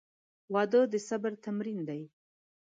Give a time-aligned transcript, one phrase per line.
[0.53, 2.01] •واده د صبر تمرین دی.